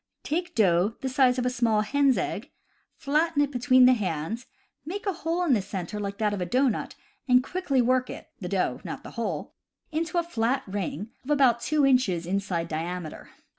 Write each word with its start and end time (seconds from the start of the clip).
Take 0.23 0.55
dough 0.55 0.95
the 1.01 1.09
size 1.09 1.37
of 1.37 1.45
a 1.45 1.49
small 1.51 1.81
hen's 1.81 2.17
egg, 2.17 2.49
flatten 2.95 3.39
it 3.43 3.51
CAMP 3.51 3.61
COOKERY 3.61 3.77
127 3.77 3.85
between 3.85 3.85
the 3.85 3.93
hands, 3.93 4.47
make 4.83 5.05
a 5.05 5.21
hole 5.21 5.43
in 5.43 5.53
the 5.53 5.59
eenler 5.59 6.11
Hke 6.11 6.17
that 6.17 6.33
of 6.33 6.41
a 6.41 6.45
doughnut, 6.47 6.95
and 7.27 7.43
quickly 7.43 7.83
work 7.83 8.09
it 8.09 8.31
(the 8.39 8.49
dough, 8.49 8.81
not 8.83 9.03
the 9.03 9.11
hole) 9.11 9.53
into 9.91 10.17
a 10.17 10.23
flat 10.23 10.63
ring 10.65 11.11
of 11.23 11.29
about 11.29 11.61
two 11.61 11.85
inches 11.85 12.25
inside 12.25 12.67
diameter. 12.67 13.29